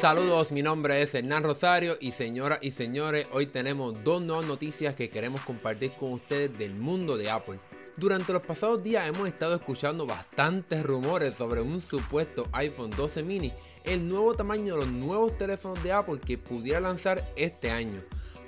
[0.00, 4.94] Saludos, mi nombre es Hernán Rosario y señoras y señores, hoy tenemos dos nuevas noticias
[4.94, 7.58] que queremos compartir con ustedes del mundo de Apple.
[7.96, 13.54] Durante los pasados días hemos estado escuchando bastantes rumores sobre un supuesto iPhone 12 mini,
[13.84, 18.00] el nuevo tamaño de los nuevos teléfonos de Apple que pudiera lanzar este año.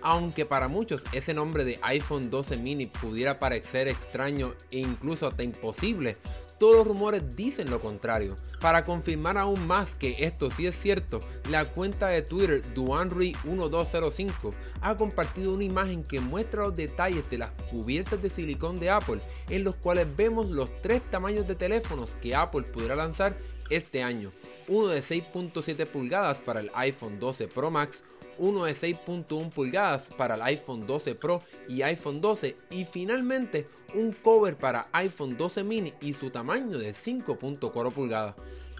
[0.02, 5.42] Aunque para muchos ese nombre de iPhone 12 mini pudiera parecer extraño e incluso hasta
[5.42, 6.16] imposible,
[6.58, 8.34] todos los rumores dicen lo contrario.
[8.60, 14.96] Para confirmar aún más que esto sí es cierto, la cuenta de Twitter Duanry1205 ha
[14.96, 19.62] compartido una imagen que muestra los detalles de las cubiertas de silicón de Apple, en
[19.62, 23.36] los cuales vemos los tres tamaños de teléfonos que Apple pudiera lanzar
[23.70, 24.30] este año.
[24.66, 28.02] Uno de 6.7 pulgadas para el iPhone 12 Pro Max,
[28.38, 34.12] uno de 6.1 pulgadas para el iPhone 12 Pro y iPhone 12 y finalmente un
[34.12, 38.34] cover para iPhone 12 mini y su tamaño de 5.4 pulgadas.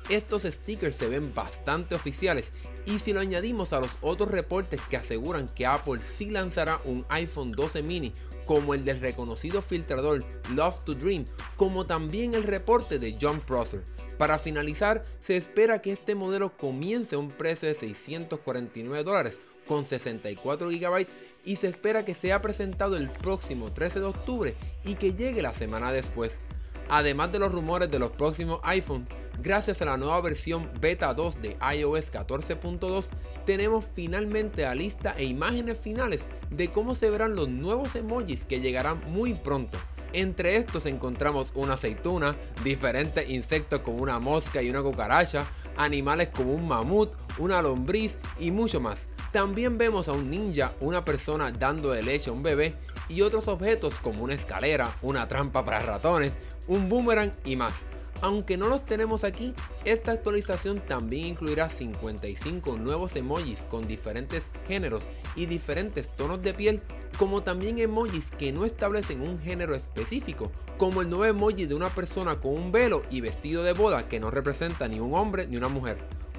[0.09, 2.47] Estos stickers se ven bastante oficiales
[2.87, 7.05] y si lo añadimos a los otros reportes que aseguran que Apple sí lanzará un
[7.11, 8.15] iPhone 12 mini
[8.47, 13.85] como el del reconocido filtrador Love to Dream, como también el reporte de John Prosser.
[14.17, 19.39] Para finalizar, se espera que este modelo comience a un precio de 649 dólares
[19.69, 21.07] con 64 GB
[21.45, 25.55] y se espera que sea presentado el próximo 13 de octubre y que llegue la
[25.55, 26.41] semana después.
[26.89, 29.09] Además de los rumores de los próximos iPhones,
[29.43, 33.07] gracias a la nueva versión beta 2 de iOS 14.2,
[33.45, 38.61] tenemos finalmente la lista e imágenes finales de cómo se verán los nuevos emojis que
[38.61, 39.79] llegarán muy pronto.
[40.15, 46.55] Entre estos encontramos una aceituna, diferentes insectos como una mosca y una cucaracha, animales como
[46.55, 48.99] un mamut, una lombriz y mucho más.
[49.33, 52.75] También vemos a un ninja, una persona dando de leche a un bebé
[53.11, 56.33] y otros objetos como una escalera, una trampa para ratones,
[56.67, 57.75] un boomerang y más.
[58.21, 59.55] Aunque no los tenemos aquí,
[59.85, 65.05] esta actualización también incluirá 55 nuevos emojis con diferentes géneros
[65.37, 66.83] y diferentes tonos de piel,
[67.17, 71.91] como también emojis que no establecen un género específico, como el nuevo emoji de una
[71.91, 75.57] persona con un velo y vestido de boda que no representa ni un hombre ni
[75.57, 75.99] una mujer.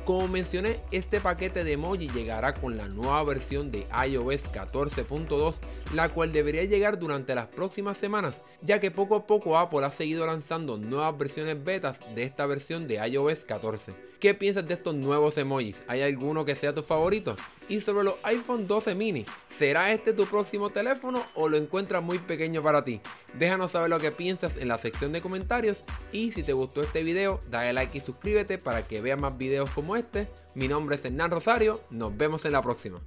[0.10, 5.58] Como mencioné, este paquete de emoji llegará con la nueva versión de iOS 14.2,
[5.94, 8.34] la cual debería llegar durante las próximas semanas,
[8.64, 12.88] ya que poco a poco Apple ha seguido lanzando nuevas versiones betas de esta versión
[12.88, 14.10] de iOS 14.
[14.20, 15.78] ¿Qué piensas de estos nuevos emojis?
[15.88, 17.38] ¿Hay alguno que sea tu favorito?
[17.70, 19.24] Y sobre los iPhone 12 mini,
[19.58, 23.00] ¿será este tu próximo teléfono o lo encuentras muy pequeño para ti?
[23.36, 27.02] Déjanos saber lo que piensas en la sección de comentarios y si te gustó este
[27.04, 30.28] video, dale like y suscríbete para que veas más videos como este.
[30.56, 33.00] Mi nombre es Hernán Rosario, nos vemos en la próxima.